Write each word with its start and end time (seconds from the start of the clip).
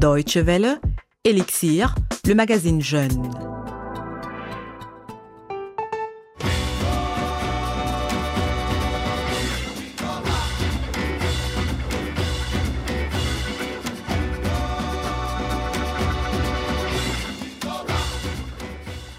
Deutsche 0.00 0.38
Welle, 0.38 0.80
Elixir, 1.24 1.94
le 2.26 2.34
magazine 2.34 2.80
Jeune. 2.80 3.30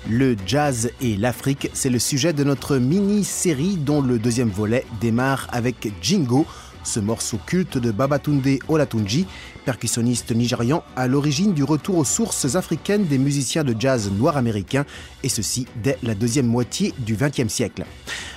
Le 0.10 0.36
jazz 0.48 0.90
et 1.00 1.16
l'Afrique, 1.16 1.70
c'est 1.74 1.92
le 1.92 2.00
sujet 2.00 2.34
de 2.34 2.44
notre 2.44 2.78
mini-série 2.78 3.78
dont 3.78 4.02
le 4.02 4.18
deuxième 4.18 4.50
volet 4.50 4.88
démarre 5.00 5.48
avec 5.52 5.92
Jingo, 6.02 6.48
ce 6.84 7.00
morceau 7.00 7.38
culte 7.46 7.78
de 7.78 7.92
Babatunde 7.92 8.60
Olatunji, 8.68 9.26
percussionniste 9.66 10.32
nigérian 10.32 10.84
à 10.96 11.08
l'origine 11.08 11.54
du 11.54 11.64
retour 11.64 11.98
aux 11.98 12.06
sources 12.06 12.56
africaines 12.56 13.06
des 13.06 13.18
musiciens 13.18 13.64
de 13.64 13.76
jazz 13.78 14.10
noirs 14.12 14.38
américains, 14.38 14.86
et 15.24 15.30
ceci 15.30 15.68
dès 15.84 15.98
la 16.04 16.16
deuxième 16.16 16.48
moitié 16.48 16.94
du 17.00 17.16
XXe 17.16 17.52
siècle. 17.52 17.86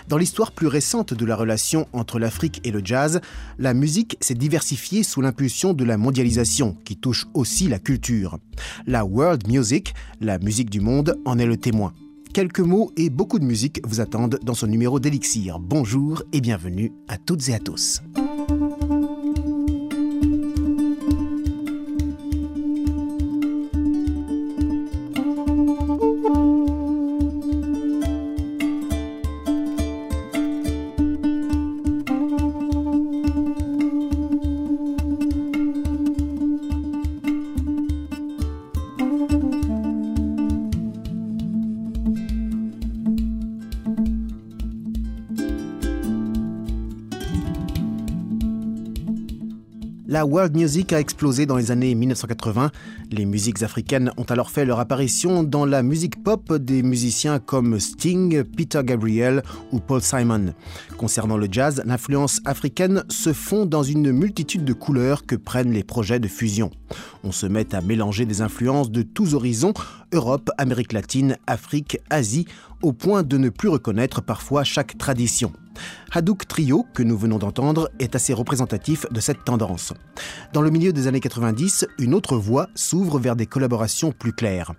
Dans 0.09 0.19
l'histoire 0.19 0.52
plus 0.52 0.66
récente 0.66 1.14
de 1.14 1.24
la 1.24 1.36
relation 1.36 1.86
entre 1.92 2.19
l'Afrique 2.19 2.60
et 2.64 2.70
le 2.70 2.83
jazz, 2.84 3.20
la 3.59 3.72
musique 3.72 4.16
s'est 4.20 4.34
diversifiée 4.34 5.02
sous 5.02 5.20
l'impulsion 5.20 5.72
de 5.72 5.84
la 5.84 5.97
mondialisation, 5.97 6.77
qui 6.84 6.97
touche 6.97 7.27
aussi 7.33 7.69
la 7.69 7.78
culture. 7.78 8.38
La 8.86 9.05
world 9.05 9.48
music, 9.48 9.95
la 10.20 10.38
musique 10.38 10.70
du 10.70 10.80
monde, 10.80 11.19
en 11.24 11.38
est 11.38 11.47
le 11.47 11.56
témoin. 11.56 11.92
Quelques 12.34 12.61
mots 12.61 12.91
et 12.97 13.11
beaucoup 13.11 13.38
de 13.38 13.45
musique 13.45 13.80
vous 13.86 14.00
attendent 14.00 14.41
dans 14.42 14.55
ce 14.55 14.66
numéro 14.66 14.98
d'Elixir. 14.98 15.61
Bonjour 15.61 16.24
et 16.33 16.41
bienvenue 16.41 16.92
à 17.06 17.16
toutes 17.16 17.48
et 17.48 17.55
à 17.55 17.61
tous. 17.61 18.02
La 50.15 50.25
world 50.25 50.55
music 50.55 50.93
a 50.93 51.01
explosé 51.01 51.45
dans 51.45 51.57
les 51.57 51.73
années 51.73 51.93
1980. 51.93 52.70
Les 53.11 53.25
musiques 53.25 53.65
africaines 53.65 54.12
ont 54.17 54.23
alors 54.23 54.48
fait 54.48 54.65
leur 54.65 54.79
apparition 54.79 55.43
dans 55.43 55.67
la 55.67 55.83
musique 55.83 56.23
pop 56.23 56.53
des 56.53 56.84
musiciens 56.84 57.41
comme 57.41 57.81
Sting, 57.81 58.45
Peter 58.45 58.83
Gabriel 58.85 59.42
ou 59.73 59.81
Paul 59.81 60.01
Simon. 60.01 60.55
Concernant 60.98 61.37
le 61.37 61.48
jazz, 61.51 61.83
l'influence 61.85 62.41
africaine 62.45 63.03
se 63.09 63.33
fond 63.33 63.67
dans 63.67 63.83
une 63.83 64.12
multitude 64.12 64.65
de 64.65 64.73
couleurs 64.73 65.27
que 65.27 65.35
prennent 65.35 65.73
les 65.73 65.83
projets 65.83 66.20
de 66.20 66.29
fusion. 66.29 66.70
On 67.25 67.33
se 67.33 67.47
met 67.47 67.75
à 67.75 67.81
mélanger 67.81 68.25
des 68.25 68.41
influences 68.41 68.92
de 68.92 69.03
tous 69.03 69.35
horizons, 69.35 69.75
Europe, 70.15 70.51
Amérique 70.59 70.93
latine, 70.93 71.37
Afrique, 71.47 71.98
Asie, 72.09 72.47
au 72.83 72.93
point 72.93 73.23
de 73.23 73.37
ne 73.37 73.48
plus 73.48 73.69
reconnaître 73.69 74.23
parfois 74.23 74.62
chaque 74.62 74.97
tradition. 74.97 75.53
Hadouk 76.12 76.47
Trio, 76.47 76.87
que 76.95 77.03
nous 77.03 77.19
venons 77.19 77.39
d'entendre, 77.39 77.91
est 77.98 78.15
assez 78.15 78.33
représentatif 78.33 79.07
de 79.11 79.19
cette 79.20 79.45
tendance. 79.45 79.92
Dans 80.53 80.62
le 80.62 80.70
milieu 80.70 80.92
des 80.92 81.09
années 81.09 81.19
90, 81.19 81.87
une 81.98 82.15
autre 82.15 82.37
voie 82.37 82.69
s'ouvre 82.77 83.19
vers 83.19 83.35
des 83.35 83.47
collaborations 83.47 84.12
plus 84.12 84.33
claires. 84.33 84.73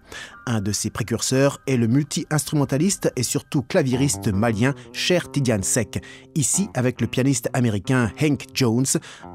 Un 0.45 0.61
de 0.61 0.71
ses 0.71 0.89
précurseurs 0.89 1.59
est 1.67 1.75
le 1.75 1.87
multi-instrumentaliste 1.87 3.11
et 3.17 3.23
surtout 3.23 3.61
claviériste 3.61 4.31
malien 4.31 4.73
Cher 4.93 5.29
Tidiane 5.29 5.63
Sek, 5.63 6.01
ici 6.35 6.69
avec 6.75 7.01
le 7.01 7.07
pianiste 7.07 7.49
américain 7.51 8.09
Hank 8.21 8.45
Jones 8.53 8.85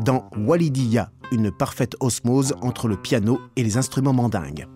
dans 0.00 0.30
Walidiya, 0.38 1.10
une 1.30 1.50
parfaite 1.50 1.96
osmose 2.00 2.54
entre 2.62 2.88
le 2.88 2.96
piano 2.96 3.38
et 3.56 3.62
les 3.62 3.76
instruments 3.76 4.14
mandingues. 4.14 4.66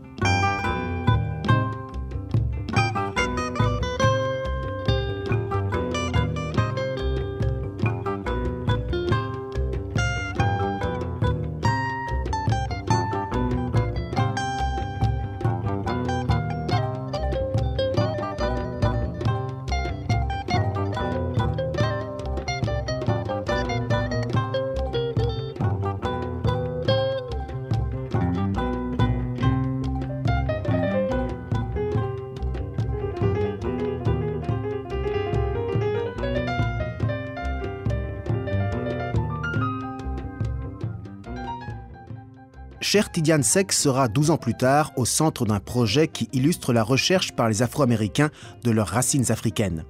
Cher 42.94 43.10
Tidiane 43.10 43.42
Sek 43.42 43.72
sera 43.72 44.06
12 44.06 44.30
ans 44.30 44.36
plus 44.36 44.54
tard 44.54 44.92
au 44.94 45.04
centre 45.04 45.44
d'un 45.46 45.58
projet 45.58 46.06
qui 46.06 46.28
illustre 46.32 46.72
la 46.72 46.84
recherche 46.84 47.32
par 47.32 47.48
les 47.48 47.60
Afro-Américains 47.60 48.30
de 48.62 48.70
leurs 48.70 48.86
racines 48.86 49.32
africaines. 49.32 49.84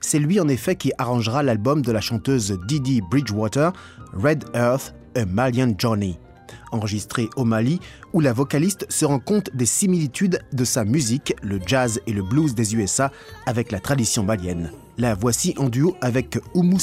C'est 0.00 0.18
lui 0.18 0.40
en 0.40 0.48
effet 0.48 0.74
qui 0.74 0.90
arrangera 0.96 1.42
l'album 1.42 1.82
de 1.82 1.92
la 1.92 2.00
chanteuse 2.00 2.58
Didi 2.66 3.02
Bridgewater, 3.02 3.74
Red 4.14 4.44
Earth, 4.54 4.94
A 5.16 5.26
Malian 5.26 5.74
Journey, 5.76 6.18
enregistré 6.72 7.28
au 7.36 7.44
Mali, 7.44 7.78
où 8.14 8.20
la 8.20 8.32
vocaliste 8.32 8.86
se 8.90 9.04
rend 9.04 9.20
compte 9.20 9.54
des 9.54 9.66
similitudes 9.66 10.38
de 10.54 10.64
sa 10.64 10.86
musique, 10.86 11.34
le 11.42 11.60
jazz 11.66 12.00
et 12.06 12.14
le 12.14 12.22
blues 12.22 12.54
des 12.54 12.74
USA, 12.74 13.12
avec 13.44 13.70
la 13.70 13.80
tradition 13.80 14.22
malienne. 14.22 14.72
La 14.96 15.14
voici 15.14 15.54
en 15.58 15.68
duo 15.68 15.94
avec 16.00 16.38
Oumou 16.54 16.78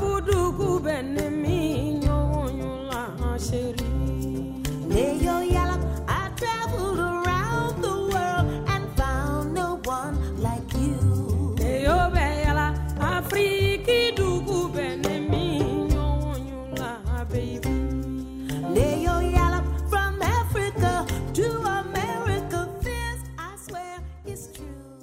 kudugu 0.00 0.68
bɛ 0.84 0.94
ne 1.14 1.24
min 1.42 2.00
ɲɔgɔn 2.02 2.58
la 2.90 3.02
seere 3.46 3.77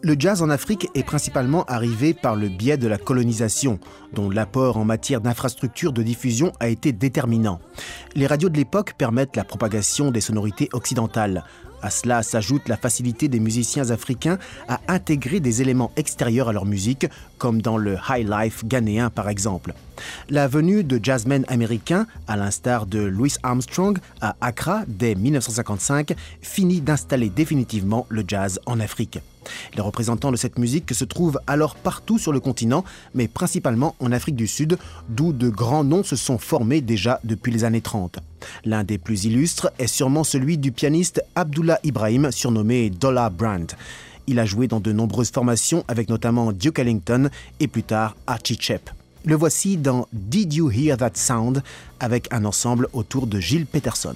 Le 0.06 0.16
jazz 0.20 0.44
en 0.44 0.52
Afrique 0.52 0.88
est 0.94 1.02
principalement 1.02 1.66
arrivé 1.66 2.14
par 2.14 2.36
le 2.36 2.48
biais 2.48 2.78
de 2.78 2.88
la 2.88 3.00
colonisation, 3.00 3.80
dont 4.14 4.30
l'apport 4.30 4.78
en 4.78 4.86
matière 4.86 5.20
d'infrastructures 5.20 5.94
de 5.94 6.04
diffusion 6.04 6.54
a 6.60 6.68
été 6.68 6.92
déterminant. 6.92 7.60
Les 8.14 8.28
radios 8.28 8.50
de 8.50 8.56
l'époque 8.56 8.94
permettent 9.00 9.36
la 9.36 9.44
propagation 9.44 10.12
des 10.12 10.22
sonorités 10.22 10.70
occidentales. 10.74 11.44
À 11.82 11.90
cela 11.90 12.22
s'ajoute 12.22 12.70
la 12.70 12.78
facilité 12.78 13.30
des 13.30 13.40
musiciens 13.40 13.90
africains 13.90 14.38
à 14.68 14.80
intégrer 14.90 15.40
des 15.40 15.64
éléments 15.64 15.92
extérieurs 15.96 16.50
à 16.50 16.54
leur 16.54 16.66
musique, 16.66 17.08
comme 17.40 17.64
dans 17.64 17.78
le 17.78 17.98
high 18.08 18.30
life 18.30 18.64
ghanéen 18.64 19.10
par 19.10 19.28
exemple. 19.28 19.74
La 20.30 20.48
venue 20.48 20.84
de 20.84 21.00
jazzmen 21.02 21.46
américains, 21.48 22.06
à 22.28 22.38
l'instar 22.38 22.86
de 22.86 23.00
Louis 23.00 23.34
Armstrong 23.42 23.98
à 24.22 24.36
Accra 24.40 24.84
dès 24.88 25.16
1955, 25.16 26.14
finit 26.44 26.82
d'installer 26.82 27.30
définitivement 27.30 28.06
le 28.10 28.24
jazz 28.28 28.60
en 28.68 28.80
Afrique. 28.80 29.20
Les 29.76 29.82
représentants 29.82 30.32
de 30.32 30.38
cette 30.38 30.58
musique 30.58 30.94
se 30.94 31.06
trouvent 31.06 31.40
alors 31.48 31.76
partout 31.76 32.18
sur 32.18 32.32
le 32.32 32.40
continent, 32.40 32.84
mais 33.14 33.28
principalement 33.28 33.96
en 34.00 34.12
Afrique 34.12 34.36
du 34.36 34.48
Sud, 34.48 34.78
d'où 35.10 35.34
de 35.34 35.50
grands 35.50 35.84
noms 35.84 36.04
se 36.04 36.16
sont 36.16 36.38
formés 36.38 36.82
déjà 36.82 37.20
depuis 37.24 37.52
les 37.52 37.64
années 37.64 37.82
30. 37.82 38.20
L'un 38.64 38.84
des 38.84 38.98
plus 38.98 39.26
illustres 39.26 39.72
est 39.80 39.88
sûrement 39.88 40.24
celui 40.24 40.58
du 40.58 40.72
pianiste 40.72 41.24
Abdullah 41.36 41.80
Ibrahim, 41.84 42.32
surnommé 42.32 42.90
Dollar 42.90 43.32
Brand. 43.32 43.72
Il 44.28 44.40
a 44.40 44.46
joué 44.46 44.68
dans 44.68 44.80
de 44.80 44.92
nombreuses 44.92 45.32
formations 45.32 45.84
avec 45.88 46.10
notamment 46.10 46.52
Duke 46.52 46.80
Ellington 46.80 47.30
et 47.60 47.68
plus 47.68 47.84
tard 47.84 48.16
Archie 48.28 48.58
Chep. 48.60 48.90
Le 49.24 49.36
voici 49.36 49.78
dans 49.78 50.08
Did 50.14 50.54
You 50.54 50.72
Hear 50.72 50.98
That 50.98 51.12
Sound 51.16 51.64
avec 52.00 52.32
un 52.32 52.46
ensemble 52.46 52.88
autour 52.94 53.28
de 53.28 53.40
Gilles 53.40 53.66
Peterson. 53.66 54.16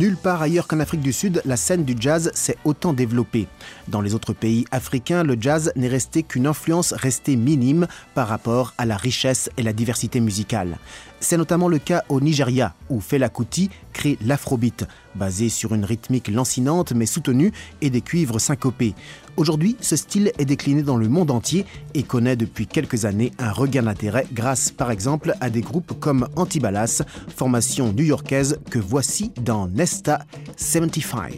Nulle 0.00 0.16
part 0.16 0.40
ailleurs 0.40 0.66
qu'en 0.66 0.80
Afrique 0.80 1.02
du 1.02 1.12
Sud, 1.12 1.42
la 1.44 1.58
scène 1.58 1.84
du 1.84 1.94
jazz 2.00 2.30
s'est 2.32 2.56
autant 2.64 2.94
développée. 2.94 3.48
Dans 3.86 4.00
les 4.00 4.14
autres 4.14 4.32
pays 4.32 4.64
africains, 4.70 5.24
le 5.24 5.36
jazz 5.38 5.74
n'est 5.76 5.88
resté 5.88 6.22
qu'une 6.22 6.46
influence 6.46 6.94
restée 6.94 7.36
minime 7.36 7.86
par 8.14 8.26
rapport 8.26 8.72
à 8.78 8.86
la 8.86 8.96
richesse 8.96 9.50
et 9.58 9.62
la 9.62 9.74
diversité 9.74 10.20
musicale. 10.20 10.78
C'est 11.20 11.36
notamment 11.36 11.68
le 11.68 11.78
cas 11.78 12.02
au 12.08 12.22
Nigeria, 12.22 12.74
où 12.88 12.98
Fela 13.02 13.28
Kuti 13.28 13.68
crée 13.92 14.16
l'afrobeat, 14.24 14.88
basé 15.14 15.48
sur 15.48 15.74
une 15.74 15.84
rythmique 15.84 16.28
lancinante 16.28 16.92
mais 16.92 17.06
soutenue 17.06 17.52
et 17.80 17.90
des 17.90 18.00
cuivres 18.00 18.40
syncopés. 18.40 18.94
Aujourd'hui, 19.36 19.76
ce 19.80 19.96
style 19.96 20.32
est 20.38 20.44
décliné 20.44 20.82
dans 20.82 20.96
le 20.96 21.08
monde 21.08 21.30
entier 21.30 21.64
et 21.94 22.02
connaît 22.02 22.36
depuis 22.36 22.66
quelques 22.66 23.04
années 23.04 23.32
un 23.38 23.52
regain 23.52 23.82
d'intérêt 23.82 24.26
grâce 24.32 24.70
par 24.70 24.90
exemple 24.90 25.34
à 25.40 25.50
des 25.50 25.62
groupes 25.62 25.98
comme 25.98 26.28
Antibalas, 26.36 27.02
formation 27.34 27.92
new-yorkaise 27.92 28.58
que 28.70 28.78
voici 28.78 29.32
dans 29.42 29.66
Nesta 29.68 30.24
75. 30.56 31.32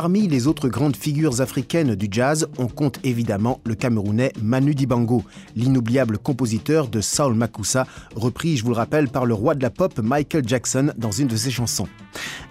Parmi 0.00 0.28
les 0.28 0.46
autres 0.46 0.70
grandes 0.70 0.96
figures 0.96 1.42
africaines 1.42 1.94
du 1.94 2.08
jazz, 2.10 2.48
on 2.56 2.68
compte 2.68 2.98
évidemment 3.04 3.60
le 3.66 3.74
Camerounais 3.74 4.32
Manu 4.42 4.74
Dibango, 4.74 5.24
l'inoubliable 5.56 6.16
compositeur 6.16 6.88
de 6.88 7.02
Saul 7.02 7.34
Makusa, 7.34 7.86
repris, 8.16 8.56
je 8.56 8.64
vous 8.64 8.70
le 8.70 8.76
rappelle, 8.76 9.08
par 9.08 9.26
le 9.26 9.34
roi 9.34 9.54
de 9.54 9.60
la 9.60 9.68
pop 9.68 9.98
Michael 9.98 10.48
Jackson 10.48 10.94
dans 10.96 11.10
une 11.10 11.26
de 11.26 11.36
ses 11.36 11.50
chansons. 11.50 11.86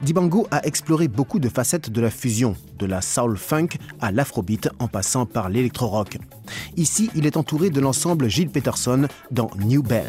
Dibango 0.03 0.47
a 0.51 0.63
exploré 0.63 1.07
beaucoup 1.07 1.39
de 1.39 1.49
facettes 1.49 1.89
de 1.89 2.01
la 2.01 2.11
fusion, 2.11 2.55
de 2.77 2.85
la 2.85 3.01
soul 3.01 3.35
funk 3.35 3.69
à 3.99 4.11
l'afrobeat 4.11 4.69
en 4.77 4.87
passant 4.87 5.25
par 5.25 5.49
l'électro-rock. 5.49 6.19
Ici, 6.77 7.09
il 7.15 7.25
est 7.25 7.35
entouré 7.35 7.71
de 7.71 7.79
l'ensemble 7.79 8.29
Gilles 8.29 8.51
Peterson 8.51 9.07
dans 9.31 9.49
New 9.57 9.81
Bell. 9.81 10.05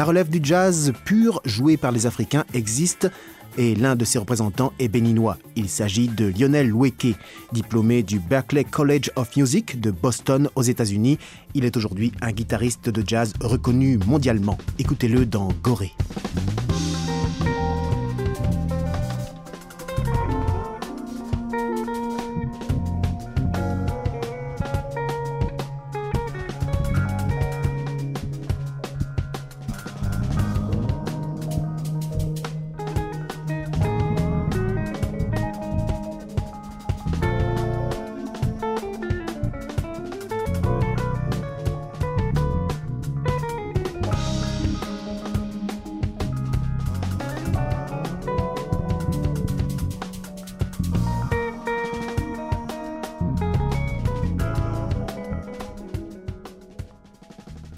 La 0.00 0.06
relève 0.06 0.30
du 0.30 0.40
jazz 0.42 0.94
pur 1.04 1.42
joué 1.44 1.76
par 1.76 1.92
les 1.92 2.06
Africains 2.06 2.46
existe 2.54 3.10
et 3.58 3.74
l'un 3.74 3.96
de 3.96 4.06
ses 4.06 4.18
représentants 4.18 4.72
est 4.78 4.88
béninois. 4.88 5.36
Il 5.56 5.68
s'agit 5.68 6.08
de 6.08 6.24
Lionel 6.24 6.70
Loueke, 6.70 7.08
diplômé 7.52 8.02
du 8.02 8.18
Berklee 8.18 8.64
College 8.64 9.10
of 9.16 9.36
Music 9.36 9.78
de 9.78 9.90
Boston 9.90 10.48
aux 10.54 10.62
États-Unis. 10.62 11.18
Il 11.52 11.66
est 11.66 11.76
aujourd'hui 11.76 12.12
un 12.22 12.32
guitariste 12.32 12.88
de 12.88 13.06
jazz 13.06 13.34
reconnu 13.42 13.98
mondialement. 14.06 14.56
Écoutez-le 14.78 15.26
dans 15.26 15.48
Gorée. 15.62 15.92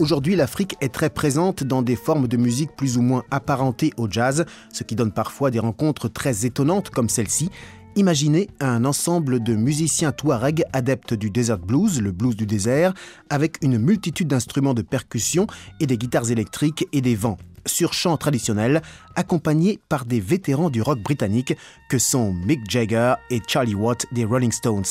Aujourd'hui, 0.03 0.35
l'Afrique 0.35 0.75
est 0.81 0.93
très 0.93 1.11
présente 1.11 1.63
dans 1.63 1.81
des 1.81 1.95
formes 1.95 2.27
de 2.27 2.37
musique 2.37 2.75
plus 2.75 2.99
ou 2.99 3.03
moins 3.03 3.23
apparentées 3.31 3.93
au 3.97 4.11
jazz, 4.11 4.45
ce 4.73 4.83
qui 4.83 4.97
donne 4.97 5.13
parfois 5.13 5.53
des 5.53 5.61
rencontres 5.61 6.09
très 6.09 6.45
étonnantes 6.45 6.91
comme 6.91 7.09
celle-ci. 7.09 7.51
Imaginez 7.95 8.49
un 8.59 8.85
ensemble 8.85 9.41
de 9.41 9.55
musiciens 9.55 10.11
touareg 10.11 10.65
adeptes 10.73 11.15
du 11.15 11.31
desert 11.31 11.61
blues, 11.61 12.03
le 12.03 12.11
blues 12.11 12.35
du 12.35 12.47
désert, 12.47 12.95
avec 13.31 13.59
une 13.63 13.79
multitude 13.79 14.27
d'instruments 14.27 14.75
de 14.75 14.83
percussion 14.83 15.47
et 15.79 15.87
des 15.87 15.97
guitares 15.97 16.33
électriques 16.33 16.89
et 16.93 17.01
des 17.01 17.15
vents. 17.15 17.39
Sur 17.67 17.93
chant 17.93 18.17
traditionnel, 18.17 18.83
accompagné 19.15 19.81
par 19.89 20.05
des 20.05 20.21
vétérans 20.21 20.71
du 20.71 20.83
rock 20.83 21.01
britannique 21.01 21.57
que 21.89 21.99
sont 21.99 22.33
Mick 22.33 22.69
Jagger 22.69 23.15
et 23.31 23.41
Charlie 23.47 23.75
Watt 23.75 24.07
des 24.13 24.25
Rolling 24.25 24.53
Stones. 24.53 24.85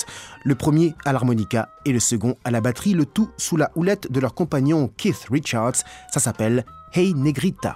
Le 0.44 0.56
premier 0.56 0.96
à 1.06 1.14
l'harmonica 1.14 1.70
et 1.86 1.92
le 1.92 2.00
second 2.00 2.36
à 2.44 2.52
la 2.52 2.62
batterie, 2.62 2.94
le 2.94 3.06
tout 3.06 3.30
sous 3.38 3.58
la 3.58 3.72
houlette 3.76 4.12
de 4.12 4.20
leur 4.20 4.34
compagnon 4.34 4.90
Keith 4.98 5.28
Richards. 5.30 5.84
Ça 6.12 6.20
s'appelle 6.20 6.66
Hey 6.94 7.14
Negrita. 7.14 7.76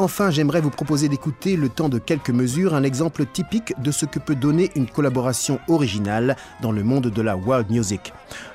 Enfin, 0.00 0.30
j'aimerais 0.30 0.60
vous 0.60 0.70
proposer 0.70 1.08
d'écouter 1.08 1.56
le 1.56 1.68
temps 1.68 1.88
de 1.88 1.98
quelques 1.98 2.30
mesures, 2.30 2.72
un 2.72 2.84
exemple 2.84 3.26
typique 3.26 3.74
de 3.82 3.90
ce 3.90 4.06
que 4.06 4.20
peut 4.20 4.36
donner 4.36 4.70
une 4.76 4.88
collaboration 4.88 5.58
originale 5.66 6.36
dans 6.62 6.70
le 6.70 6.84
monde 6.84 7.08
de 7.08 7.22
la 7.22 7.36
world 7.36 7.68
music. 7.68 8.12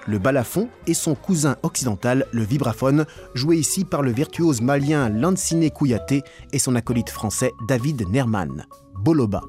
Le 0.08 0.20
balafon 0.20 0.70
et 0.88 0.94
son 0.94 1.16
cousin 1.16 1.58
occidental, 1.62 2.28
le 2.32 2.44
vibraphone, 2.44 3.06
joué 3.34 3.58
ici 3.58 3.84
par 3.84 4.04
le 4.04 4.12
virtuose 4.12 4.62
malien 4.62 5.10
Lancine 5.10 5.70
Kouyaté 5.70 6.22
et 6.54 6.60
son 6.60 6.76
acolyte 6.76 7.10
français 7.10 7.52
David 7.68 8.08
Nerman. 8.10 8.66
Boloba. 8.96 9.42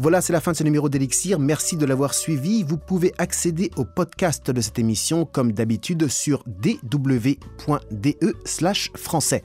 Voilà, 0.00 0.22
c'est 0.22 0.32
la 0.32 0.40
fin 0.40 0.52
de 0.52 0.56
ce 0.56 0.64
numéro 0.64 0.88
d'Elixir. 0.88 1.38
Merci 1.38 1.76
de 1.76 1.84
l'avoir 1.84 2.14
suivi. 2.14 2.62
Vous 2.62 2.78
pouvez 2.78 3.12
accéder 3.18 3.70
au 3.76 3.84
podcast 3.84 4.50
de 4.50 4.58
cette 4.62 4.78
émission 4.78 5.26
comme 5.26 5.52
d'habitude 5.52 6.08
sur 6.08 6.42
dw.de 6.46 8.14
français. 8.96 9.44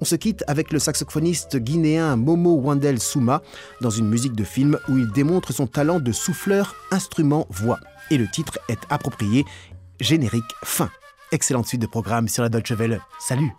On 0.00 0.04
se 0.04 0.14
quitte 0.14 0.44
avec 0.46 0.70
le 0.70 0.78
saxophoniste 0.78 1.56
guinéen 1.56 2.14
Momo 2.14 2.54
Wandel 2.54 3.00
Souma 3.00 3.42
dans 3.80 3.90
une 3.90 4.08
musique 4.08 4.36
de 4.36 4.44
film 4.44 4.78
où 4.88 4.96
il 4.96 5.10
démontre 5.10 5.52
son 5.52 5.66
talent 5.66 5.98
de 5.98 6.12
souffleur 6.12 6.76
instrument-voix. 6.92 7.80
Et 8.12 8.16
le 8.16 8.28
titre 8.30 8.60
est 8.68 8.78
approprié, 8.90 9.44
générique 9.98 10.44
fin. 10.62 10.88
Excellente 11.32 11.66
suite 11.66 11.82
de 11.82 11.88
programme 11.88 12.28
sur 12.28 12.44
la 12.44 12.48
Deutsche 12.48 12.70
Welle. 12.70 13.00
Salut 13.18 13.50